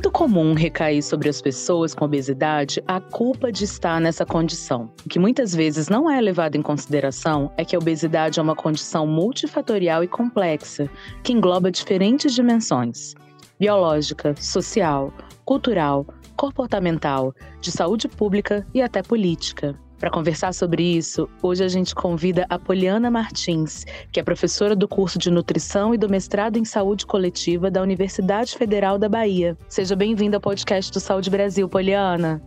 Muito 0.00 0.12
comum 0.12 0.54
recair 0.54 1.02
sobre 1.02 1.28
as 1.28 1.42
pessoas 1.42 1.94
com 1.94 2.06
obesidade 2.06 2.82
a 2.86 2.98
culpa 2.98 3.52
de 3.52 3.64
estar 3.64 4.00
nessa 4.00 4.24
condição. 4.24 4.90
O 5.04 5.08
que 5.10 5.18
muitas 5.18 5.54
vezes 5.54 5.90
não 5.90 6.10
é 6.10 6.18
levado 6.22 6.56
em 6.56 6.62
consideração 6.62 7.52
é 7.58 7.66
que 7.66 7.76
a 7.76 7.78
obesidade 7.78 8.40
é 8.40 8.42
uma 8.42 8.56
condição 8.56 9.06
multifatorial 9.06 10.02
e 10.02 10.08
complexa, 10.08 10.88
que 11.22 11.34
engloba 11.34 11.70
diferentes 11.70 12.32
dimensões: 12.32 13.14
biológica, 13.58 14.34
social, 14.36 15.12
cultural, 15.44 16.06
comportamental, 16.34 17.34
de 17.60 17.70
saúde 17.70 18.08
pública 18.08 18.66
e 18.72 18.80
até 18.80 19.02
política. 19.02 19.78
Para 20.00 20.10
conversar 20.10 20.54
sobre 20.54 20.82
isso, 20.82 21.28
hoje 21.42 21.62
a 21.62 21.68
gente 21.68 21.94
convida 21.94 22.46
a 22.48 22.58
Poliana 22.58 23.10
Martins, 23.10 23.84
que 24.10 24.18
é 24.18 24.22
professora 24.22 24.74
do 24.74 24.88
curso 24.88 25.18
de 25.18 25.30
Nutrição 25.30 25.94
e 25.94 25.98
do 25.98 26.08
mestrado 26.08 26.56
em 26.56 26.64
Saúde 26.64 27.04
Coletiva 27.04 27.70
da 27.70 27.82
Universidade 27.82 28.56
Federal 28.56 28.98
da 28.98 29.10
Bahia. 29.10 29.58
Seja 29.68 29.94
bem-vinda 29.94 30.38
ao 30.38 30.40
podcast 30.40 30.90
do 30.90 30.98
Saúde 30.98 31.28
Brasil, 31.28 31.68
Poliana. 31.68 32.40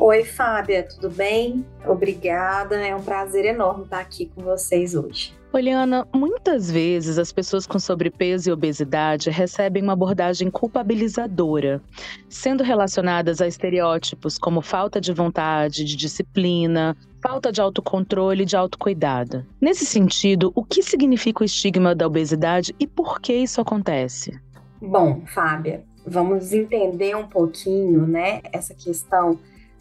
Oi, 0.00 0.24
Fábia, 0.24 0.82
tudo 0.82 1.08
bem? 1.08 1.64
Obrigada, 1.86 2.74
é 2.84 2.92
um 2.92 3.02
prazer 3.02 3.44
enorme 3.44 3.84
estar 3.84 4.00
aqui 4.00 4.26
com 4.34 4.42
vocês 4.42 4.96
hoje. 4.96 5.35
Poliana, 5.50 6.06
muitas 6.12 6.70
vezes 6.70 7.18
as 7.18 7.32
pessoas 7.32 7.66
com 7.66 7.78
sobrepeso 7.78 8.50
e 8.50 8.52
obesidade 8.52 9.30
recebem 9.30 9.82
uma 9.82 9.92
abordagem 9.92 10.50
culpabilizadora, 10.50 11.80
sendo 12.28 12.62
relacionadas 12.62 13.40
a 13.40 13.46
estereótipos 13.46 14.38
como 14.38 14.60
falta 14.60 15.00
de 15.00 15.12
vontade, 15.12 15.84
de 15.84 15.96
disciplina, 15.96 16.96
falta 17.22 17.50
de 17.50 17.60
autocontrole 17.60 18.42
e 18.42 18.46
de 18.46 18.56
autocuidado. 18.56 19.46
Nesse 19.60 19.86
sentido, 19.86 20.52
o 20.54 20.64
que 20.64 20.82
significa 20.82 21.42
o 21.42 21.46
estigma 21.46 21.94
da 21.94 22.06
obesidade 22.06 22.74
e 22.78 22.86
por 22.86 23.20
que 23.20 23.32
isso 23.32 23.60
acontece? 23.60 24.38
Bom, 24.80 25.22
Fábia, 25.26 25.84
vamos 26.06 26.52
entender 26.52 27.16
um 27.16 27.26
pouquinho, 27.26 28.06
né, 28.06 28.40
essa 28.52 28.74
questão 28.74 29.38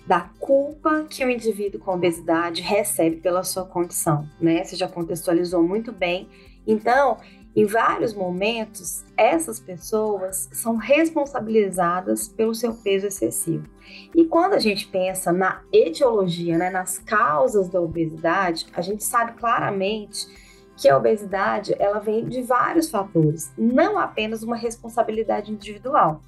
da 0.07 0.29
culpa 0.39 1.05
que 1.09 1.25
o 1.25 1.29
indivíduo 1.29 1.79
com 1.79 1.93
obesidade 1.93 2.61
recebe 2.61 3.17
pela 3.17 3.43
sua 3.43 3.65
condição, 3.65 4.29
né? 4.39 4.63
Você 4.63 4.75
já 4.75 4.87
contextualizou 4.87 5.63
muito 5.63 5.91
bem. 5.91 6.29
Então, 6.67 7.17
em 7.55 7.65
vários 7.65 8.13
momentos, 8.13 9.05
essas 9.15 9.59
pessoas 9.59 10.49
são 10.51 10.75
responsabilizadas 10.75 12.27
pelo 12.27 12.53
seu 12.53 12.73
peso 12.73 13.07
excessivo. 13.07 13.65
E 14.13 14.25
quando 14.25 14.53
a 14.53 14.59
gente 14.59 14.87
pensa 14.87 15.31
na 15.31 15.61
etiologia, 15.71 16.57
né, 16.57 16.69
nas 16.69 16.97
causas 16.99 17.69
da 17.69 17.79
obesidade, 17.79 18.67
a 18.73 18.81
gente 18.81 19.03
sabe 19.03 19.33
claramente 19.33 20.27
que 20.75 20.89
a 20.89 20.97
obesidade 20.97 21.73
ela 21.79 21.99
vem 21.99 22.27
de 22.27 22.41
vários 22.41 22.89
fatores, 22.89 23.53
não 23.57 23.97
apenas 23.97 24.43
uma 24.43 24.57
responsabilidade 24.57 25.51
individual. 25.51 26.21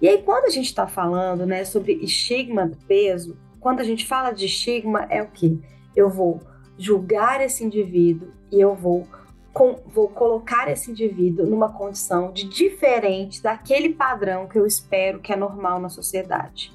E 0.00 0.08
aí, 0.08 0.22
quando 0.22 0.44
a 0.44 0.50
gente 0.50 0.66
está 0.66 0.86
falando 0.86 1.44
né, 1.44 1.64
sobre 1.64 1.94
estigma 1.94 2.66
do 2.66 2.76
peso, 2.76 3.36
quando 3.60 3.80
a 3.80 3.84
gente 3.84 4.06
fala 4.06 4.30
de 4.30 4.46
estigma, 4.46 5.06
é 5.10 5.22
o 5.22 5.28
que? 5.28 5.60
Eu 5.96 6.08
vou 6.08 6.40
julgar 6.78 7.40
esse 7.40 7.64
indivíduo 7.64 8.28
e 8.52 8.60
eu 8.60 8.74
vou, 8.74 9.06
com, 9.52 9.80
vou 9.86 10.08
colocar 10.08 10.70
esse 10.70 10.90
indivíduo 10.90 11.46
numa 11.46 11.72
condição 11.72 12.32
de 12.32 12.48
diferente 12.48 13.42
daquele 13.42 13.90
padrão 13.90 14.46
que 14.46 14.58
eu 14.58 14.64
espero 14.64 15.18
que 15.18 15.32
é 15.32 15.36
normal 15.36 15.80
na 15.80 15.88
sociedade. 15.88 16.72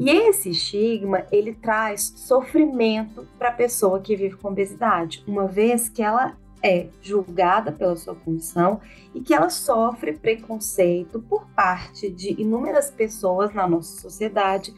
E 0.00 0.10
esse 0.10 0.50
estigma, 0.50 1.24
ele 1.30 1.54
traz 1.54 2.14
sofrimento 2.16 3.28
para 3.38 3.50
a 3.50 3.52
pessoa 3.52 4.00
que 4.00 4.16
vive 4.16 4.36
com 4.36 4.48
obesidade, 4.48 5.22
uma 5.26 5.46
vez 5.46 5.88
que 5.88 6.02
ela 6.02 6.36
é 6.64 6.86
julgada 7.02 7.70
pela 7.70 7.94
sua 7.94 8.14
condição 8.14 8.80
e 9.14 9.20
que 9.20 9.34
ela 9.34 9.50
sofre 9.50 10.14
preconceito 10.14 11.20
por 11.20 11.46
parte 11.54 12.10
de 12.10 12.40
inúmeras 12.40 12.90
pessoas 12.90 13.52
na 13.52 13.68
nossa 13.68 14.00
sociedade 14.00 14.74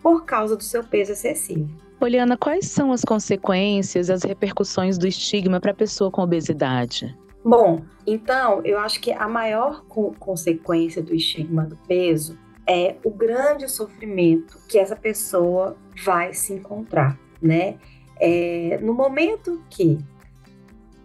por 0.00 0.24
causa 0.24 0.56
do 0.56 0.62
seu 0.62 0.84
peso 0.84 1.12
excessivo. 1.12 1.68
Poliana, 1.98 2.36
quais 2.36 2.66
são 2.66 2.92
as 2.92 3.02
consequências, 3.02 4.10
as 4.10 4.22
repercussões 4.22 4.96
do 4.96 5.08
estigma 5.08 5.58
para 5.58 5.72
a 5.72 5.74
pessoa 5.74 6.10
com 6.10 6.22
obesidade? 6.22 7.16
Bom, 7.44 7.82
então 8.06 8.62
eu 8.64 8.78
acho 8.78 9.00
que 9.00 9.12
a 9.12 9.26
maior 9.28 9.84
co 9.86 10.14
consequência 10.18 11.02
do 11.02 11.14
estigma 11.14 11.64
do 11.64 11.76
peso 11.88 12.38
é 12.66 12.96
o 13.04 13.10
grande 13.10 13.68
sofrimento 13.68 14.58
que 14.68 14.78
essa 14.78 14.96
pessoa 14.96 15.76
vai 16.04 16.32
se 16.32 16.52
encontrar, 16.54 17.18
né? 17.42 17.76
É, 18.20 18.78
no 18.80 18.94
momento 18.94 19.62
que 19.68 19.98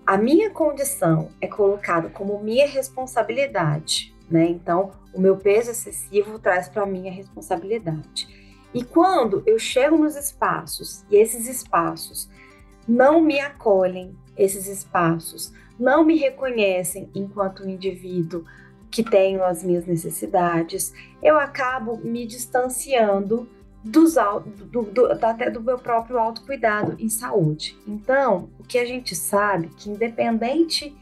a 0.09 0.17
minha 0.17 0.49
condição 0.49 1.29
é 1.39 1.45
colocada 1.45 2.09
como 2.09 2.41
minha 2.41 2.67
responsabilidade, 2.67 4.11
né? 4.27 4.49
Então, 4.49 4.89
o 5.13 5.21
meu 5.21 5.37
peso 5.37 5.69
excessivo 5.69 6.39
traz 6.39 6.67
para 6.67 6.83
mim 6.83 7.07
a 7.07 7.11
responsabilidade. 7.11 8.27
E 8.73 8.83
quando 8.83 9.43
eu 9.45 9.59
chego 9.59 9.99
nos 9.99 10.15
espaços 10.15 11.05
e 11.11 11.15
esses 11.15 11.47
espaços 11.47 12.27
não 12.87 13.21
me 13.21 13.39
acolhem, 13.39 14.17
esses 14.35 14.65
espaços 14.65 15.53
não 15.79 16.03
me 16.03 16.17
reconhecem 16.17 17.07
enquanto 17.13 17.61
um 17.61 17.69
indivíduo 17.69 18.43
que 18.89 19.03
tenho 19.03 19.43
as 19.43 19.63
minhas 19.63 19.85
necessidades, 19.85 20.91
eu 21.21 21.37
acabo 21.37 21.97
me 21.97 22.25
distanciando 22.25 23.47
dos, 23.89 24.15
do, 24.71 24.83
do, 24.83 25.05
até 25.11 25.49
do 25.49 25.61
meu 25.61 25.77
próprio 25.77 26.17
autocuidado 26.17 26.95
em 26.99 27.09
saúde. 27.09 27.77
Então, 27.87 28.49
o 28.59 28.63
que 28.63 28.77
a 28.77 28.85
gente 28.85 29.15
sabe 29.15 29.69
que 29.77 29.89
independente 29.89 30.95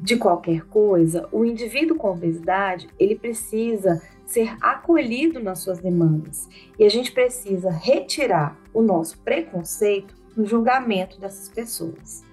de 0.00 0.16
qualquer 0.16 0.62
coisa, 0.66 1.28
o 1.32 1.44
indivíduo 1.44 1.96
com 1.96 2.10
obesidade, 2.10 2.88
ele 2.98 3.16
precisa 3.16 4.00
ser 4.26 4.56
acolhido 4.60 5.40
nas 5.40 5.60
suas 5.60 5.78
demandas. 5.80 6.48
E 6.78 6.84
a 6.84 6.88
gente 6.88 7.10
precisa 7.10 7.70
retirar 7.70 8.58
o 8.72 8.82
nosso 8.82 9.18
preconceito 9.20 10.14
no 10.36 10.44
julgamento 10.44 11.18
dessas 11.18 11.48
pessoas. 11.48 12.27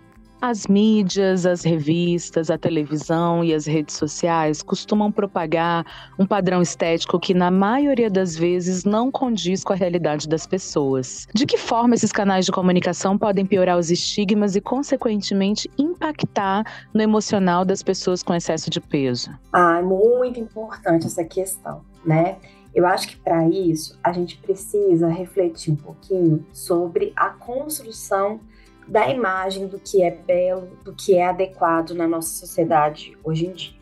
As 0.47 0.67
mídias, 0.67 1.43
as 1.43 1.63
revistas, 1.63 2.51
a 2.51 2.57
televisão 2.57 3.43
e 3.43 3.51
as 3.51 3.65
redes 3.65 3.95
sociais 3.95 4.61
costumam 4.61 5.11
propagar 5.11 5.83
um 6.19 6.25
padrão 6.27 6.61
estético 6.61 7.19
que, 7.19 7.33
na 7.33 7.49
maioria 7.49 8.11
das 8.11 8.35
vezes, 8.35 8.85
não 8.85 9.09
condiz 9.09 9.63
com 9.63 9.73
a 9.73 9.75
realidade 9.75 10.29
das 10.29 10.45
pessoas. 10.45 11.27
De 11.33 11.47
que 11.47 11.57
forma 11.57 11.95
esses 11.95 12.11
canais 12.11 12.45
de 12.45 12.51
comunicação 12.51 13.17
podem 13.17 13.43
piorar 13.43 13.75
os 13.75 13.89
estigmas 13.89 14.55
e, 14.55 14.61
consequentemente, 14.61 15.67
impactar 15.79 16.63
no 16.93 17.01
emocional 17.01 17.65
das 17.65 17.81
pessoas 17.81 18.21
com 18.21 18.31
excesso 18.31 18.69
de 18.69 18.79
peso? 18.79 19.31
Ah, 19.51 19.79
é 19.79 19.81
muito 19.81 20.39
importante 20.39 21.07
essa 21.07 21.23
questão, 21.23 21.81
né? 22.05 22.37
Eu 22.71 22.85
acho 22.85 23.07
que 23.07 23.15
para 23.15 23.49
isso 23.49 23.97
a 24.03 24.13
gente 24.13 24.37
precisa 24.37 25.07
refletir 25.07 25.73
um 25.73 25.75
pouquinho 25.75 26.45
sobre 26.53 27.13
a 27.15 27.31
construção 27.31 28.39
da 28.87 29.09
imagem 29.09 29.67
do 29.67 29.79
que 29.79 30.03
é 30.03 30.11
belo, 30.11 30.77
do 30.83 30.93
que 30.93 31.15
é 31.15 31.27
adequado 31.27 31.91
na 31.91 32.07
nossa 32.07 32.29
sociedade 32.29 33.17
hoje 33.23 33.47
em 33.47 33.53
dia. 33.53 33.75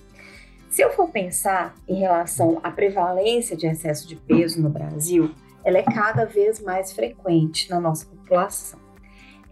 Se 0.70 0.82
eu 0.82 0.92
for 0.92 1.10
pensar 1.10 1.76
em 1.88 2.00
relação 2.00 2.60
à 2.64 2.72
prevalência 2.72 3.56
de 3.56 3.68
excesso 3.68 4.08
de 4.08 4.16
peso 4.16 4.62
no 4.62 4.70
Brasil, 4.70 5.32
ela 5.64 5.78
é 5.78 5.84
cada 5.84 6.26
vez 6.26 6.60
mais 6.60 6.92
frequente 6.92 7.70
na 7.70 7.80
nossa 7.80 8.06
população. 8.06 8.80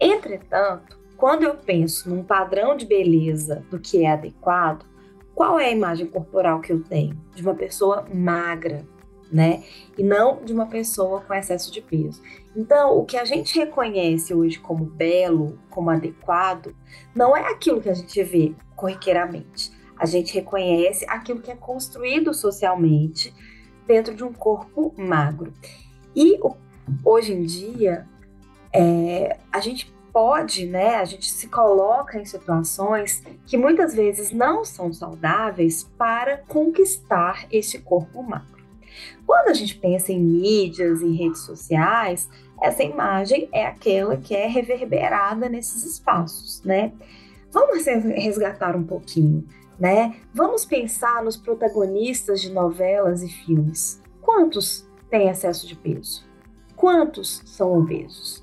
Entretanto, 0.00 0.98
quando 1.16 1.44
eu 1.44 1.54
penso 1.54 2.10
num 2.10 2.24
padrão 2.24 2.76
de 2.76 2.84
beleza 2.84 3.64
do 3.70 3.78
que 3.78 4.04
é 4.04 4.10
adequado, 4.10 4.84
qual 5.34 5.58
é 5.58 5.66
a 5.66 5.70
imagem 5.70 6.06
corporal 6.06 6.60
que 6.60 6.72
eu 6.72 6.82
tenho? 6.82 7.16
De 7.34 7.42
uma 7.42 7.54
pessoa 7.54 8.04
magra, 8.12 8.84
né? 9.32 9.64
E 9.96 10.02
não 10.02 10.44
de 10.44 10.52
uma 10.52 10.66
pessoa 10.66 11.22
com 11.22 11.32
excesso 11.32 11.72
de 11.72 11.80
peso. 11.80 12.22
Então, 12.54 12.98
o 12.98 13.04
que 13.04 13.16
a 13.16 13.24
gente 13.24 13.58
reconhece 13.58 14.34
hoje 14.34 14.58
como 14.58 14.84
belo, 14.84 15.58
como 15.70 15.90
adequado, 15.90 16.74
não 17.14 17.36
é 17.36 17.50
aquilo 17.50 17.80
que 17.80 17.88
a 17.88 17.94
gente 17.94 18.22
vê 18.22 18.54
corriqueiramente. 18.76 19.72
A 19.96 20.04
gente 20.04 20.34
reconhece 20.34 21.06
aquilo 21.08 21.40
que 21.40 21.50
é 21.50 21.56
construído 21.56 22.34
socialmente 22.34 23.34
dentro 23.86 24.14
de 24.14 24.22
um 24.22 24.32
corpo 24.32 24.92
magro. 24.96 25.52
E 26.14 26.38
hoje 27.04 27.32
em 27.32 27.42
dia, 27.42 28.06
é, 28.72 29.38
a 29.50 29.60
gente 29.60 29.92
pode, 30.12 30.66
né, 30.66 30.96
a 30.96 31.04
gente 31.04 31.30
se 31.30 31.48
coloca 31.48 32.18
em 32.18 32.24
situações 32.24 33.22
que 33.46 33.56
muitas 33.56 33.94
vezes 33.94 34.30
não 34.30 34.62
são 34.62 34.92
saudáveis 34.92 35.84
para 35.96 36.36
conquistar 36.36 37.46
esse 37.50 37.78
corpo 37.78 38.22
magro. 38.22 38.61
Quando 39.26 39.48
a 39.48 39.54
gente 39.54 39.76
pensa 39.76 40.12
em 40.12 40.20
mídias, 40.20 41.02
em 41.02 41.14
redes 41.14 41.40
sociais, 41.40 42.28
essa 42.60 42.82
imagem 42.82 43.48
é 43.52 43.66
aquela 43.66 44.16
que 44.16 44.34
é 44.34 44.46
reverberada 44.46 45.48
nesses 45.48 45.84
espaços, 45.84 46.62
né? 46.64 46.92
Vamos 47.50 47.84
resgatar 47.84 48.76
um 48.76 48.84
pouquinho, 48.84 49.46
né? 49.78 50.16
Vamos 50.32 50.64
pensar 50.64 51.22
nos 51.22 51.36
protagonistas 51.36 52.40
de 52.40 52.50
novelas 52.50 53.22
e 53.22 53.28
filmes. 53.28 54.00
Quantos 54.20 54.88
têm 55.10 55.28
excesso 55.28 55.66
de 55.66 55.74
peso? 55.76 56.24
Quantos 56.76 57.42
são 57.44 57.76
obesos? 57.78 58.42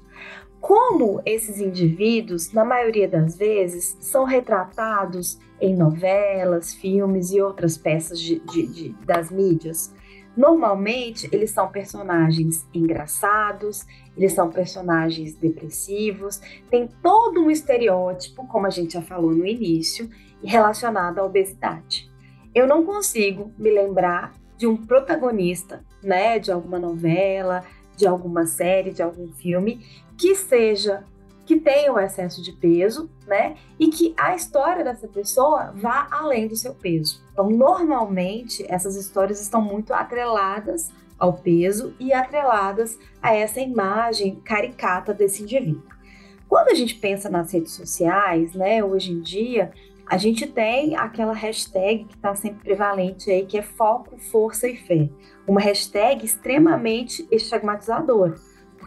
Como 0.62 1.22
esses 1.26 1.60
indivíduos, 1.60 2.52
na 2.52 2.66
maioria 2.66 3.08
das 3.08 3.36
vezes, 3.36 3.98
são 4.02 4.26
retratados 4.26 5.40
em 5.60 5.76
novelas, 5.76 6.74
filmes 6.74 7.32
e 7.32 7.42
outras 7.42 7.78
peças 7.78 8.20
de, 8.20 8.40
de, 8.40 8.68
de, 8.68 8.90
das 9.06 9.32
mídias? 9.32 9.94
Normalmente, 10.40 11.28
eles 11.34 11.52
são 11.52 11.68
personagens 11.68 12.66
engraçados, 12.74 13.86
eles 14.16 14.32
são 14.32 14.50
personagens 14.50 15.36
depressivos, 15.36 16.40
tem 16.72 16.88
todo 17.04 17.42
um 17.42 17.52
estereótipo, 17.52 18.48
como 18.48 18.66
a 18.66 18.70
gente 18.70 18.94
já 18.94 19.02
falou 19.02 19.32
no 19.32 19.46
início, 19.46 20.10
relacionado 20.42 21.20
à 21.20 21.26
obesidade. 21.26 22.10
Eu 22.56 22.66
não 22.66 22.86
consigo 22.86 23.52
me 23.58 23.70
lembrar 23.70 24.34
de 24.58 24.66
um 24.66 24.78
protagonista, 24.78 25.84
né, 26.02 26.40
de 26.40 26.54
alguma 26.54 26.80
novela, 26.80 27.66
de 27.98 28.08
alguma 28.08 28.46
série, 28.46 28.92
de 28.92 29.04
algum 29.04 29.28
filme 29.34 29.86
que 30.18 30.36
seja 30.36 31.04
que 31.50 31.60
tenha 31.60 31.92
o 31.92 32.00
excesso 32.00 32.44
de 32.44 32.52
peso, 32.52 33.10
né? 33.26 33.56
E 33.80 33.88
que 33.88 34.14
a 34.16 34.36
história 34.36 34.84
dessa 34.84 35.08
pessoa 35.08 35.74
vá 35.76 36.08
além 36.12 36.48
do 36.48 36.56
seu 36.56 36.76
peso. 36.76 37.24
Então, 37.34 37.50
normalmente, 37.50 38.64
essas 38.70 38.96
histórias 38.96 39.42
estão 39.42 39.60
muito 39.60 39.92
atreladas 39.92 40.92
ao 41.18 41.34
peso 41.34 41.96
e 42.00 42.14
atreladas 42.14 43.00
a 43.20 43.34
essa 43.34 43.60
imagem 43.60 44.36
caricata 44.42 45.12
desse 45.12 45.42
indivíduo. 45.42 45.82
Quando 46.48 46.70
a 46.70 46.76
gente 46.76 46.94
pensa 46.94 47.32
nas 47.32 47.52
redes 47.52 47.72
sociais, 47.72 48.54
né, 48.54 48.84
hoje 48.84 49.12
em 49.12 49.20
dia, 49.20 49.72
a 50.06 50.18
gente 50.18 50.46
tem 50.46 50.96
aquela 50.96 51.34
hashtag 51.34 52.04
que 52.04 52.16
está 52.16 52.36
sempre 52.36 52.64
prevalente 52.64 53.32
aí, 53.32 53.44
que 53.44 53.58
é 53.58 53.64
foco, 53.64 54.20
força 54.20 54.68
e 54.68 54.78
fé. 54.78 55.10
Uma 55.48 55.62
hashtag 55.62 56.24
extremamente 56.24 57.28
estigmatizadora 57.32 58.36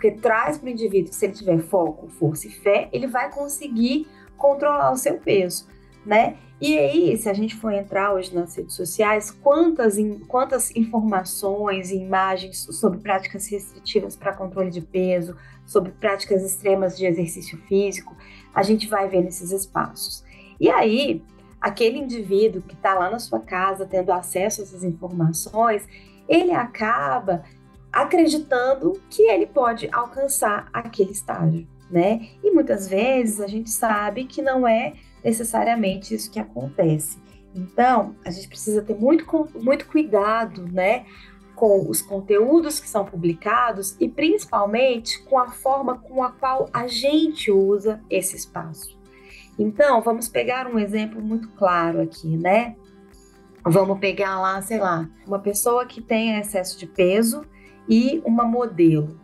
porque 0.02 0.10
traz 0.10 0.58
para 0.58 0.66
o 0.66 0.70
indivíduo 0.70 1.10
que 1.10 1.14
se 1.14 1.26
ele 1.26 1.32
tiver 1.32 1.60
foco, 1.60 2.08
força 2.08 2.48
e 2.48 2.50
fé, 2.50 2.88
ele 2.92 3.06
vai 3.06 3.30
conseguir 3.30 4.08
controlar 4.36 4.90
o 4.90 4.96
seu 4.96 5.16
peso, 5.18 5.68
né? 6.04 6.36
E 6.60 6.76
aí, 6.76 7.16
se 7.16 7.28
a 7.28 7.32
gente 7.32 7.54
for 7.54 7.72
entrar 7.72 8.12
hoje 8.12 8.34
nas 8.34 8.56
redes 8.56 8.74
sociais, 8.74 9.30
quantas, 9.30 9.96
quantas 10.26 10.74
informações 10.74 11.92
e 11.92 11.96
imagens 11.98 12.66
sobre 12.72 12.98
práticas 12.98 13.46
restritivas 13.46 14.16
para 14.16 14.32
controle 14.32 14.70
de 14.70 14.80
peso, 14.80 15.36
sobre 15.64 15.92
práticas 15.92 16.42
extremas 16.42 16.98
de 16.98 17.06
exercício 17.06 17.56
físico, 17.68 18.16
a 18.52 18.64
gente 18.64 18.88
vai 18.88 19.08
ver 19.08 19.22
nesses 19.22 19.52
espaços. 19.52 20.24
E 20.58 20.68
aí, 20.68 21.22
aquele 21.60 21.98
indivíduo 21.98 22.62
que 22.62 22.74
está 22.74 22.94
lá 22.94 23.08
na 23.08 23.20
sua 23.20 23.38
casa 23.38 23.86
tendo 23.86 24.10
acesso 24.12 24.62
a 24.62 24.64
essas 24.64 24.82
informações, 24.82 25.86
ele 26.28 26.50
acaba 26.50 27.44
acreditando 27.92 29.00
que 29.10 29.22
ele 29.22 29.46
pode 29.46 29.88
alcançar 29.92 30.68
aquele 30.72 31.12
estágio, 31.12 31.68
né? 31.90 32.28
E 32.42 32.50
muitas 32.50 32.88
vezes 32.88 33.40
a 33.40 33.46
gente 33.46 33.70
sabe 33.70 34.24
que 34.24 34.40
não 34.40 34.66
é 34.66 34.94
necessariamente 35.22 36.14
isso 36.14 36.30
que 36.30 36.40
acontece. 36.40 37.20
Então, 37.54 38.16
a 38.24 38.30
gente 38.30 38.48
precisa 38.48 38.80
ter 38.80 38.94
muito, 38.94 39.26
muito 39.56 39.86
cuidado, 39.86 40.66
né? 40.72 41.04
Com 41.54 41.88
os 41.88 42.00
conteúdos 42.00 42.80
que 42.80 42.88
são 42.88 43.04
publicados 43.04 43.94
e 44.00 44.08
principalmente 44.08 45.22
com 45.24 45.38
a 45.38 45.50
forma 45.50 45.98
com 45.98 46.22
a 46.22 46.32
qual 46.32 46.70
a 46.72 46.86
gente 46.86 47.50
usa 47.50 48.02
esse 48.08 48.34
espaço. 48.34 48.98
Então, 49.58 50.00
vamos 50.00 50.28
pegar 50.28 50.66
um 50.66 50.78
exemplo 50.78 51.20
muito 51.20 51.48
claro 51.50 52.00
aqui, 52.00 52.38
né? 52.38 52.74
Vamos 53.64 54.00
pegar 54.00 54.40
lá, 54.40 54.60
sei 54.62 54.78
lá, 54.78 55.08
uma 55.26 55.38
pessoa 55.38 55.84
que 55.84 56.00
tem 56.00 56.38
excesso 56.38 56.78
de 56.78 56.86
peso 56.86 57.44
e 57.88 58.22
uma 58.24 58.44
modelo. 58.44 59.20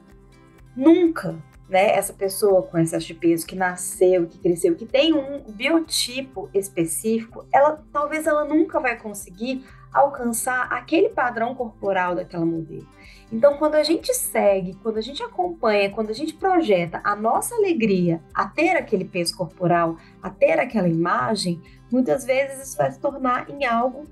Nunca, 0.77 1.37
né, 1.69 1.95
essa 1.95 2.13
pessoa 2.13 2.63
com 2.63 2.79
excesso 2.79 3.07
de 3.07 3.15
peso 3.15 3.47
que 3.47 3.57
nasceu, 3.57 4.27
que 4.27 4.39
cresceu, 4.39 4.75
que 4.75 4.87
tem 4.87 5.13
um 5.13 5.43
biotipo 5.53 6.49
específico, 6.55 7.45
ela 7.53 7.83
talvez 7.93 8.27
ela 8.27 8.45
nunca 8.45 8.81
vai 8.81 8.97
conseguir 8.97 9.65
alcançar 9.93 10.73
aquele 10.73 11.09
padrão 11.09 11.55
corporal 11.55 12.15
daquela 12.15 12.45
modelo. 12.45 12.87
Então, 13.31 13.59
quando 13.59 13.75
a 13.75 13.83
gente 13.83 14.15
segue, 14.15 14.75
quando 14.83 14.97
a 14.97 15.03
gente 15.03 15.23
acompanha, 15.23 15.91
quando 15.91 16.11
a 16.11 16.15
gente 16.15 16.35
projeta 16.35 17.01
a 17.05 17.15
nossa 17.15 17.55
alegria 17.55 18.23
a 18.33 18.49
ter 18.49 18.71
aquele 18.71 19.05
peso 19.05 19.37
corporal, 19.37 19.97
a 20.23 20.31
ter 20.31 20.59
aquela 20.59 20.89
imagem, 20.89 21.61
muitas 21.91 22.25
vezes 22.25 22.69
isso 22.69 22.77
vai 22.77 22.91
se 22.91 22.99
tornar 22.99 23.51
em 23.51 23.67
algo 23.67 24.07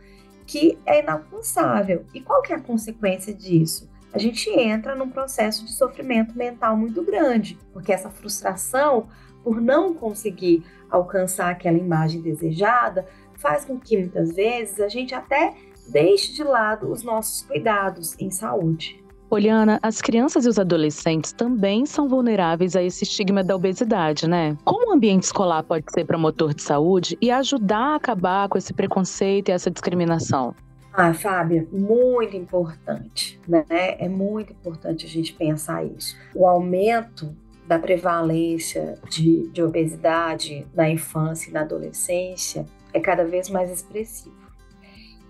que 0.46 0.78
é 0.84 1.02
inalcançável. 1.02 2.04
E 2.12 2.20
qual 2.20 2.42
que 2.42 2.52
é 2.52 2.56
a 2.56 2.60
consequência 2.60 3.32
disso? 3.32 3.88
A 4.12 4.18
gente 4.18 4.48
entra 4.50 4.94
num 4.94 5.10
processo 5.10 5.64
de 5.64 5.72
sofrimento 5.72 6.36
mental 6.36 6.76
muito 6.76 7.02
grande, 7.02 7.58
porque 7.72 7.92
essa 7.92 8.10
frustração 8.10 9.08
por 9.42 9.60
não 9.60 9.94
conseguir 9.94 10.64
alcançar 10.90 11.50
aquela 11.50 11.78
imagem 11.78 12.20
desejada 12.20 13.06
faz 13.34 13.64
com 13.64 13.78
que 13.78 13.96
muitas 13.96 14.34
vezes 14.34 14.80
a 14.80 14.88
gente 14.88 15.14
até 15.14 15.54
deixe 15.88 16.32
de 16.32 16.42
lado 16.42 16.90
os 16.90 17.02
nossos 17.02 17.42
cuidados 17.42 18.16
em 18.18 18.30
saúde. 18.30 19.04
Poliana, 19.28 19.80
as 19.82 20.00
crianças 20.00 20.46
e 20.46 20.48
os 20.48 20.58
adolescentes 20.58 21.32
também 21.32 21.84
são 21.84 22.08
vulneráveis 22.08 22.76
a 22.76 22.82
esse 22.82 23.02
estigma 23.02 23.42
da 23.42 23.56
obesidade, 23.56 24.28
né? 24.28 24.56
Como 24.64 24.88
o 24.88 24.94
ambiente 24.94 25.24
escolar 25.24 25.64
pode 25.64 25.84
ser 25.92 26.04
promotor 26.04 26.54
de 26.54 26.62
saúde 26.62 27.18
e 27.20 27.30
ajudar 27.30 27.92
a 27.92 27.96
acabar 27.96 28.48
com 28.48 28.56
esse 28.56 28.72
preconceito 28.72 29.48
e 29.48 29.52
essa 29.52 29.70
discriminação? 29.70 30.54
Ah, 30.98 31.12
Fábia, 31.12 31.68
muito 31.70 32.34
importante, 32.34 33.38
né? 33.46 33.66
É 33.68 34.08
muito 34.08 34.54
importante 34.54 35.04
a 35.04 35.08
gente 35.08 35.34
pensar 35.34 35.84
isso. 35.84 36.16
O 36.34 36.46
aumento 36.46 37.36
da 37.68 37.78
prevalência 37.78 38.98
de, 39.10 39.46
de 39.48 39.62
obesidade 39.62 40.66
na 40.72 40.88
infância 40.88 41.50
e 41.50 41.52
na 41.52 41.60
adolescência 41.60 42.64
é 42.94 42.98
cada 42.98 43.26
vez 43.26 43.50
mais 43.50 43.70
expressivo. 43.70 44.34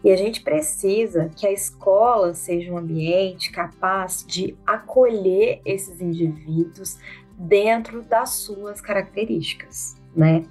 E 0.05 0.13
a 0.13 0.17
gente 0.17 0.41
precisa 0.41 1.33
que 1.35 1.45
a 1.45 1.51
escola 1.51 2.33
seja 2.33 2.73
um 2.73 2.79
ambiente 2.79 3.51
capaz 3.51 4.25
de 4.25 4.57
acolher 4.65 5.61
esses 5.65 6.01
indivíduos 6.01 6.97
dentro 7.37 8.03
das 8.03 8.31
suas 8.31 8.81
características 8.81 9.97
né? 10.17 10.45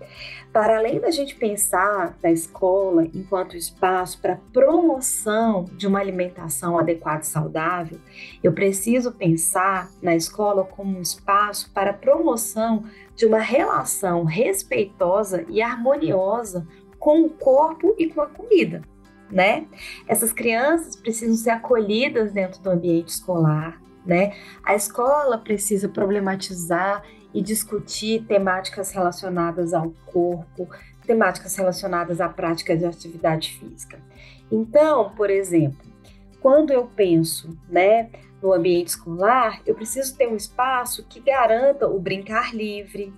Para 0.54 0.78
além 0.78 1.02
da 1.02 1.12
gente 1.12 1.36
pensar 1.36 2.18
na 2.24 2.32
escola 2.32 3.06
enquanto 3.14 3.58
espaço 3.58 4.22
para 4.22 4.40
promoção 4.54 5.66
de 5.74 5.86
uma 5.86 6.00
alimentação 6.00 6.80
adequada 6.80 7.24
e 7.24 7.26
saudável, 7.26 8.00
eu 8.42 8.54
preciso 8.54 9.12
pensar 9.12 9.92
na 10.02 10.16
escola 10.16 10.64
como 10.64 10.98
um 10.98 11.02
espaço 11.02 11.70
para 11.74 11.92
promoção 11.92 12.86
de 13.16 13.26
uma 13.26 13.40
relação 13.40 14.24
respeitosa 14.24 15.46
e 15.50 15.62
harmoniosa 15.62 16.66
com 16.98 17.24
o 17.24 17.30
corpo 17.30 17.94
e 17.98 18.08
com 18.08 18.22
a 18.22 18.28
comida, 18.28 18.82
né? 19.30 19.68
Essas 20.08 20.32
crianças 20.32 20.96
precisam 20.96 21.36
ser 21.36 21.50
acolhidas 21.50 22.32
dentro 22.32 22.62
do 22.62 22.70
ambiente 22.70 23.10
escolar, 23.10 23.82
né? 24.06 24.34
A 24.64 24.74
escola 24.74 25.38
precisa 25.38 25.90
problematizar 25.90 27.04
e 27.36 27.42
discutir 27.42 28.24
temáticas 28.24 28.92
relacionadas 28.92 29.74
ao 29.74 29.92
corpo, 30.06 30.70
temáticas 31.06 31.54
relacionadas 31.58 32.22
à 32.22 32.30
prática 32.30 32.78
de 32.78 32.86
atividade 32.86 33.60
física. 33.60 34.00
Então, 34.50 35.10
por 35.18 35.30
exemplo, 35.30 35.86
quando 36.40 36.72
eu 36.72 36.86
penso, 36.96 37.50
né, 37.70 38.10
no 38.42 38.54
ambiente 38.54 38.88
escolar, 38.88 39.62
eu 39.66 39.76
preciso 39.76 40.16
ter 40.16 40.30
um 40.30 40.36
espaço 40.38 41.06
que 41.10 41.20
garanta 41.20 41.88
o 41.88 42.00
brincar 42.00 42.56
livre, 42.56 43.14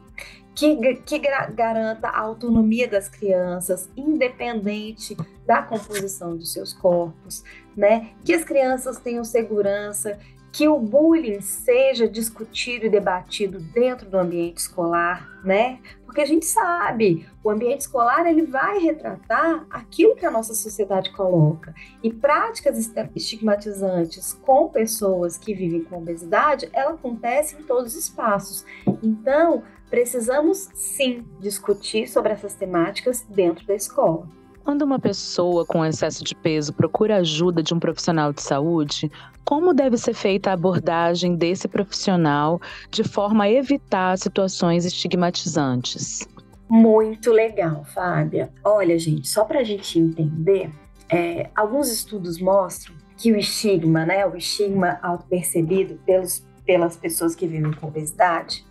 que, 0.55 0.95
que 1.05 1.19
garanta 1.53 2.07
a 2.07 2.19
autonomia 2.19 2.87
das 2.87 3.07
crianças, 3.07 3.87
independente 3.95 5.15
da 5.45 5.61
composição 5.61 6.35
dos 6.35 6.51
seus 6.51 6.73
corpos, 6.73 7.43
né? 7.75 8.09
Que 8.25 8.33
as 8.33 8.43
crianças 8.43 8.97
tenham 8.97 9.23
segurança, 9.23 10.17
que 10.51 10.67
o 10.67 10.79
bullying 10.79 11.41
seja 11.41 12.07
discutido 12.07 12.85
e 12.85 12.89
debatido 12.89 13.59
dentro 13.59 14.09
do 14.09 14.17
ambiente 14.17 14.57
escolar, 14.57 15.41
né? 15.43 15.79
Porque 16.05 16.21
a 16.21 16.25
gente 16.25 16.45
sabe, 16.45 17.27
o 17.43 17.49
ambiente 17.49 17.81
escolar 17.81 18.25
ele 18.25 18.43
vai 18.43 18.79
retratar 18.79 19.65
aquilo 19.69 20.15
que 20.15 20.25
a 20.25 20.31
nossa 20.31 20.53
sociedade 20.53 21.11
coloca. 21.11 21.75
E 22.01 22.11
práticas 22.11 22.91
estigmatizantes 23.15 24.33
com 24.33 24.69
pessoas 24.69 25.37
que 25.37 25.53
vivem 25.53 25.83
com 25.83 25.97
obesidade, 25.97 26.69
ela 26.73 26.93
acontece 26.93 27.55
em 27.55 27.63
todos 27.63 27.93
os 27.93 28.05
espaços. 28.05 28.65
Então, 29.03 29.63
precisamos 29.89 30.69
sim 30.73 31.25
discutir 31.39 32.07
sobre 32.07 32.33
essas 32.33 32.55
temáticas 32.55 33.25
dentro 33.29 33.65
da 33.67 33.75
escola. 33.75 34.27
Quando 34.67 34.81
uma 34.81 34.99
pessoa 34.99 35.65
com 35.65 35.85
excesso 35.85 36.25
de 36.25 36.35
peso 36.35 36.73
procura 36.73 37.19
ajuda 37.19 37.63
de 37.63 37.73
um 37.73 37.79
profissional 37.79 38.33
de 38.33 38.41
saúde, 38.41 39.09
como 39.45 39.73
deve 39.73 39.95
ser 39.95 40.13
feita 40.13 40.49
a 40.49 40.53
abordagem 40.55 41.37
desse 41.37 41.69
profissional 41.69 42.59
de 42.91 43.01
forma 43.01 43.45
a 43.45 43.49
evitar 43.49 44.17
situações 44.17 44.83
estigmatizantes? 44.83 46.27
Muito 46.67 47.31
legal, 47.31 47.85
Fábia. 47.85 48.51
Olha, 48.61 48.99
gente, 48.99 49.29
só 49.29 49.45
para 49.45 49.61
a 49.61 49.63
gente 49.63 49.97
entender, 49.97 50.69
é, 51.09 51.49
alguns 51.55 51.89
estudos 51.89 52.37
mostram 52.37 52.93
que 53.15 53.31
o 53.31 53.37
estigma, 53.37 54.05
né, 54.05 54.25
o 54.25 54.35
estigma 54.35 54.99
autopercebido 55.01 55.97
pelos, 56.05 56.45
pelas 56.65 56.97
pessoas 56.97 57.33
que 57.33 57.47
vivem 57.47 57.71
com 57.71 57.87
obesidade, 57.87 58.65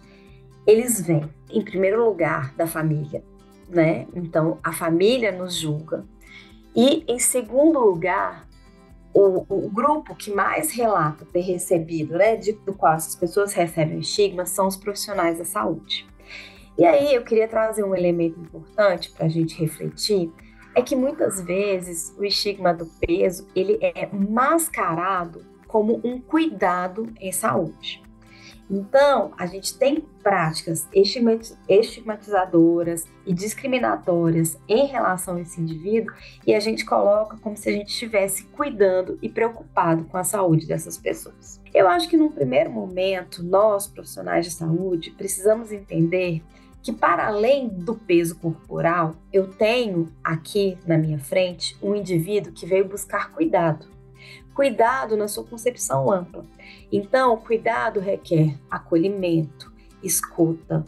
eles 0.67 1.01
vêm, 1.01 1.25
em 1.51 1.65
primeiro 1.65 2.05
lugar, 2.05 2.55
da 2.55 2.67
família, 2.67 3.25
né? 3.69 4.07
Então, 4.15 4.59
a 4.63 4.73
família 4.73 5.33
nos 5.33 5.55
julga. 5.55 6.05
E, 6.75 7.05
em 7.09 7.19
segundo 7.19 7.81
lugar, 7.81 8.47
o, 9.15 9.47
o 9.49 9.71
grupo 9.71 10.15
que 10.15 10.31
mais 10.31 10.71
relata 10.71 11.25
ter 11.25 11.41
recebido, 11.41 12.19
né, 12.19 12.37
de, 12.37 12.53
do 12.53 12.75
qual 12.75 12.95
essas 12.95 13.17
pessoas 13.17 13.55
recebem 13.55 14.01
estigma, 14.01 14.45
são 14.45 14.67
os 14.67 14.77
profissionais 14.77 15.39
da 15.39 15.45
saúde. 15.45 16.07
E 16.79 16.85
aí 16.85 17.15
eu 17.15 17.25
queria 17.25 17.49
trazer 17.49 17.83
um 17.83 17.95
elemento 17.95 18.39
importante 18.39 19.11
para 19.11 19.25
a 19.25 19.29
gente 19.29 19.59
refletir, 19.59 20.31
é 20.75 20.83
que 20.83 20.95
muitas 20.95 21.41
vezes 21.41 22.15
o 22.19 22.25
estigma 22.25 22.75
do 22.75 22.85
peso 23.01 23.49
ele 23.57 23.79
é 23.81 24.07
mascarado 24.13 25.43
como 25.67 25.99
um 26.05 26.21
cuidado 26.21 27.11
em 27.19 27.33
saúde. 27.33 28.03
Então, 28.69 29.33
a 29.39 29.47
gente 29.47 29.79
tem 29.79 30.01
práticas 30.23 30.89
estigmatizadoras 30.93 33.07
e 33.25 33.33
discriminatórias 33.33 34.59
em 34.69 34.87
relação 34.87 35.37
a 35.37 35.41
esse 35.41 35.61
indivíduo 35.61 36.13
e 36.45 36.53
a 36.53 36.59
gente 36.59 36.85
coloca 36.85 37.37
como 37.39 37.57
se 37.57 37.69
a 37.69 37.73
gente 37.73 37.89
estivesse 37.89 38.45
cuidando 38.47 39.19
e 39.23 39.29
preocupado 39.29 40.05
com 40.05 40.17
a 40.17 40.25
saúde 40.25 40.67
dessas 40.67 40.99
pessoas. 40.99 41.61
Eu 41.73 41.89
acho 41.89 42.09
que 42.09 42.17
num 42.17 42.33
primeiro 42.33 42.71
momento, 42.71 43.43
nós, 43.43 43.87
profissionais 43.87 44.47
de 44.47 44.53
saúde, 44.53 45.13
precisamos 45.13 45.71
entender 45.71 46.43
que 46.83 46.93
para 46.93 47.27
além 47.27 47.69
do 47.69 47.95
peso 47.95 48.39
corporal, 48.39 49.17
eu 49.33 49.49
tenho 49.49 50.13
aqui 50.23 50.79
na 50.87 50.97
minha 50.97 51.19
frente 51.19 51.77
um 51.83 51.95
indivíduo 51.95 52.53
que 52.53 52.67
veio 52.67 52.89
buscar 52.89 53.33
cuidado 53.33 53.96
cuidado 54.57 55.19
na 55.19 55.29
sua 55.29 55.45
concepção 55.45 56.11
ampla. 56.11 56.43
Então, 56.91 57.37
cuidado 57.37 58.01
requer 58.01 58.59
acolhimento, 58.71 59.71
escuta, 60.03 60.83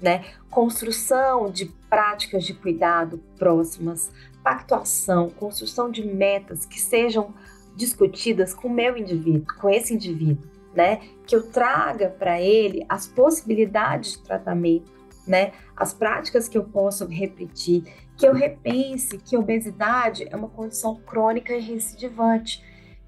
né? 0.00 0.26
construção 0.50 1.50
de 1.50 1.66
práticas 1.88 2.44
de 2.44 2.52
cuidado 2.52 3.18
próximas, 3.38 4.12
pactuação, 4.42 5.30
construção 5.30 5.90
de 5.90 6.06
metas 6.06 6.66
que 6.66 6.78
sejam 6.78 7.32
discutidas 7.74 8.52
com 8.52 8.68
o 8.68 8.72
meu 8.72 8.94
indivíduo, 8.96 9.46
com 9.58 9.70
esse 9.70 9.94
indivíduo, 9.94 10.46
né? 10.74 11.00
Que 11.26 11.34
eu 11.34 11.50
traga 11.50 12.10
para 12.10 12.40
ele 12.40 12.84
as 12.88 13.06
possibilidades 13.06 14.12
de 14.12 14.18
tratamento, 14.22 14.92
né? 15.26 15.52
As 15.74 15.94
práticas 15.94 16.46
que 16.46 16.58
eu 16.58 16.64
posso 16.64 17.06
repetir, 17.06 17.82
que 18.16 18.28
eu 18.28 18.34
repense 18.34 19.18
que 19.18 19.36
obesidade 19.36 20.28
é 20.30 20.36
uma 20.36 20.48
condição 20.48 20.94
crônica 20.94 21.52
e 21.52 21.60
recidivante 21.60 22.62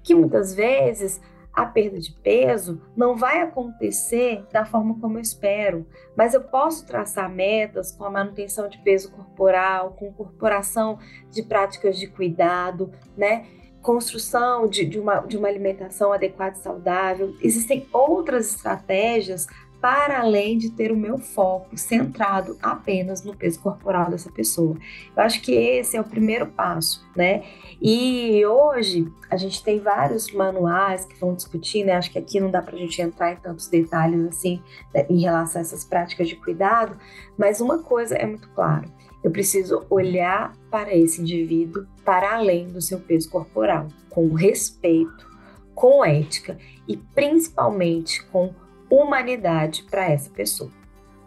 que 0.07 0.15
muitas 0.15 0.53
vezes 0.53 1.21
a 1.51 1.65
perda 1.65 1.99
de 1.99 2.13
peso 2.13 2.81
não 2.95 3.17
vai 3.17 3.41
acontecer 3.41 4.45
da 4.53 4.63
forma 4.63 4.97
como 5.01 5.17
eu 5.17 5.21
espero, 5.21 5.85
mas 6.15 6.33
eu 6.33 6.41
posso 6.41 6.85
traçar 6.85 7.29
metas 7.29 7.91
com 7.91 8.05
a 8.05 8.09
manutenção 8.09 8.69
de 8.69 8.77
peso 8.77 9.11
corporal, 9.11 9.91
com 9.99 10.05
incorporação 10.05 10.97
de 11.29 11.43
práticas 11.43 11.99
de 11.99 12.07
cuidado, 12.07 12.93
né? 13.17 13.47
Construção 13.81 14.65
de, 14.67 14.85
de, 14.85 14.97
uma, 14.97 15.19
de 15.19 15.37
uma 15.37 15.49
alimentação 15.49 16.13
adequada 16.13 16.55
e 16.55 16.61
saudável. 16.61 17.35
Existem 17.41 17.85
outras 17.91 18.55
estratégias 18.55 19.47
para 19.81 20.19
além 20.19 20.57
de 20.57 20.71
ter 20.71 20.91
o 20.91 20.97
meu 20.97 21.17
foco 21.19 21.77
centrado 21.77 22.57
apenas 22.61 23.23
no 23.23 23.35
peso 23.35 23.59
corporal 23.59 24.09
dessa 24.09 24.31
pessoa. 24.31 24.75
Eu 25.15 25.23
acho 25.23 25.41
que 25.41 25.51
esse 25.53 25.95
é 25.95 26.01
o 26.01 26.03
primeiro 26.03 26.47
passo, 26.47 27.05
né? 27.15 27.43
E 27.81 28.43
hoje 28.45 29.07
a 29.29 29.37
gente 29.37 29.63
tem 29.63 29.79
vários 29.79 30.31
manuais 30.31 31.05
que 31.05 31.19
vão 31.19 31.35
discutir, 31.35 31.83
né? 31.83 31.93
Acho 31.93 32.11
que 32.11 32.17
aqui 32.17 32.39
não 32.39 32.49
dá 32.49 32.61
para 32.61 32.75
a 32.75 32.79
gente 32.79 33.01
entrar 33.01 33.33
em 33.33 33.37
tantos 33.37 33.67
detalhes 33.67 34.25
assim 34.27 34.61
né, 34.93 35.05
em 35.09 35.21
relação 35.21 35.61
a 35.61 35.63
essas 35.63 35.85
práticas 35.85 36.27
de 36.27 36.35
cuidado, 36.35 36.97
mas 37.37 37.61
uma 37.61 37.79
coisa 37.83 38.15
é 38.15 38.25
muito 38.25 38.49
clara: 38.49 38.85
eu 39.23 39.29
preciso 39.29 39.85
olhar 39.89 40.53
para 40.71 40.95
esse 40.95 41.21
indivíduo 41.21 41.85
para 42.03 42.35
além 42.35 42.67
do 42.67 42.81
seu 42.81 42.99
peso 42.99 43.29
corporal, 43.29 43.87
com 44.09 44.33
respeito, 44.33 45.27
com 45.75 46.03
ética 46.03 46.57
e 46.87 46.97
principalmente 46.97 48.25
com 48.25 48.53
humanidade 48.89 49.83
para 49.83 50.09
essa 50.09 50.29
pessoa. 50.29 50.71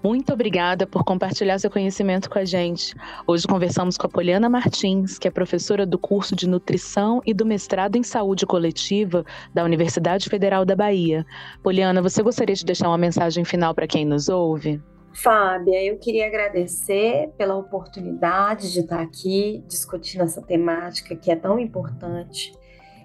Muito 0.02 0.33
obrigada 0.33 0.87
por 0.87 1.05
compartilhar 1.05 1.59
seu 1.59 1.71
conhecimento 1.71 2.31
com 2.31 2.38
a 2.38 2.45
gente. 2.45 2.95
Hoje 3.26 3.47
conversamos 3.47 3.99
com 3.99 4.07
a 4.07 4.11
Poliana 4.11 4.49
Martins, 4.49 5.19
que 5.19 5.29
é 5.29 5.31
professora 5.31 5.85
do 5.85 5.99
curso 5.99 6.35
de 6.35 6.49
Nutrição 6.49 7.21
e 7.26 7.35
do 7.35 7.45
mestrado 7.45 7.97
em 7.97 8.02
Saúde 8.02 8.47
Coletiva 8.47 9.26
da 9.52 9.62
Universidade 9.62 10.31
Federal 10.31 10.64
da 10.64 10.75
Bahia. 10.75 11.26
Poliana, 11.62 12.00
você 12.00 12.23
gostaria 12.23 12.55
de 12.55 12.64
deixar 12.64 12.88
uma 12.88 12.97
mensagem 12.97 13.45
final 13.45 13.75
para 13.75 13.87
quem 13.87 14.07
nos 14.07 14.31
ouve? 14.31 14.81
Fábia, 15.12 15.85
eu 15.85 15.99
queria 15.99 16.26
agradecer 16.29 17.31
pela 17.37 17.57
oportunidade 17.57 18.73
de 18.73 18.81
estar 18.81 19.02
aqui 19.02 19.62
discutindo 19.67 20.23
essa 20.23 20.40
temática 20.40 21.14
que 21.14 21.31
é 21.31 21.37
tão 21.37 21.59
importante 21.59 22.52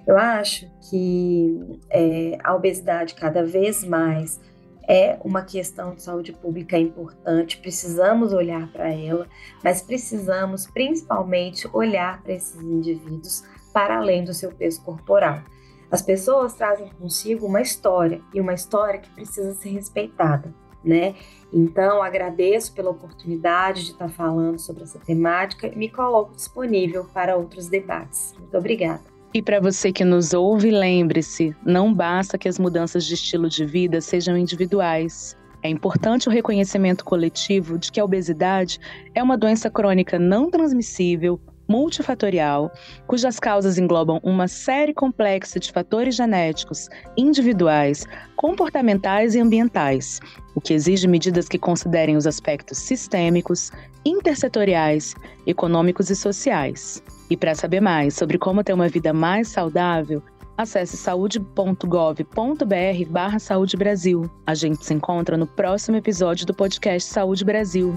eu 0.08 0.18
acho 0.18 0.70
que 0.90 1.80
é, 1.90 2.38
a 2.44 2.54
obesidade 2.56 3.16
cada 3.16 3.44
vez 3.44 3.84
mais 3.84 4.40
é 4.88 5.18
uma 5.24 5.42
questão 5.42 5.96
de 5.96 6.04
saúde 6.04 6.32
pública 6.32 6.78
importante, 6.78 7.58
precisamos 7.58 8.34
olhar 8.34 8.72
para 8.72 8.94
ela, 8.94 9.28
mas 9.64 9.82
precisamos 9.82 10.68
principalmente 10.68 11.68
olhar 11.74 12.22
para 12.22 12.34
esses 12.34 12.62
indivíduos 12.62 13.44
para 13.74 13.98
além 13.98 14.24
do 14.24 14.34
seu 14.34 14.52
peso 14.52 14.84
corporal. 14.84 15.42
As 15.92 16.02
pessoas 16.02 16.54
trazem 16.54 16.90
consigo 17.00 17.46
uma 17.48 17.62
história 17.62 18.22
e 18.34 18.40
uma 18.40 18.54
história 18.54 19.00
que 19.00 19.10
precisa 19.10 19.54
ser 19.56 19.70
respeitada, 19.70 20.54
né? 20.84 21.16
Então, 21.52 22.02
agradeço 22.02 22.74
pela 22.74 22.92
oportunidade 22.92 23.86
de 23.86 23.92
estar 23.92 24.10
falando 24.10 24.60
sobre 24.60 24.84
essa 24.84 25.00
temática 25.00 25.68
e 25.68 25.76
me 25.76 25.90
coloco 25.90 26.36
disponível 26.36 27.06
para 27.06 27.36
outros 27.36 27.68
debates. 27.68 28.36
Muito 28.38 28.58
obrigada. 28.58 29.15
E 29.36 29.42
para 29.42 29.60
você 29.60 29.92
que 29.92 30.06
nos 30.06 30.34
ouve, 30.34 30.72
lembre-se: 30.72 31.54
não 31.66 31.94
basta 31.94 32.38
que 32.38 32.48
as 32.48 32.58
mudanças 32.58 33.04
de 33.04 33.16
estilo 33.16 33.50
de 33.50 33.66
vida 33.66 34.00
sejam 34.00 34.38
individuais. 34.38 35.36
É 35.62 35.68
importante 35.68 36.30
o 36.30 36.32
reconhecimento 36.32 37.04
coletivo 37.04 37.78
de 37.78 37.92
que 37.92 38.00
a 38.00 38.06
obesidade 38.06 38.80
é 39.14 39.22
uma 39.22 39.38
doença 39.38 39.70
crônica 39.70 40.18
não 40.18 40.50
transmissível, 40.50 41.38
multifatorial, 41.68 42.72
cujas 43.08 43.38
causas 43.38 43.78
englobam 43.78 44.22
uma 44.24 44.48
série 44.48 44.94
complexa 44.94 45.60
de 45.60 45.70
fatores 45.70 46.16
genéticos, 46.16 46.88
individuais, 47.18 48.06
comportamentais 48.38 49.36
e 49.36 49.42
ambientais, 49.42 50.22
o 50.56 50.62
que 50.62 50.74
exige 50.74 51.10
medidas 51.10 51.50
que 51.50 51.60
considerem 51.60 52.16
os 52.16 52.26
aspectos 52.26 52.78
sistêmicos, 52.78 53.70
intersetoriais, 54.06 55.14
econômicos 55.46 56.10
e 56.10 56.16
sociais. 56.16 57.04
E 57.30 57.36
para 57.36 57.56
saber 57.56 57.82
mais 57.82 58.14
sobre 58.14 58.38
como 58.38 58.64
ter 58.64 58.74
uma 58.74 58.88
vida 58.88 59.14
mais 59.14 59.48
saudável, 59.48 60.22
acesse 60.58 60.96
saúde.gov.br 60.96 63.10
barra 63.10 63.40
Saúde 63.40 63.76
Brasil. 63.76 64.30
A 64.46 64.54
gente 64.54 64.86
se 64.86 64.94
encontra 64.94 65.36
no 65.36 65.48
próximo 65.48 65.98
episódio 65.98 66.46
do 66.46 66.54
podcast 66.54 67.12
Saúde 67.12 67.44
Brasil. 67.44 67.96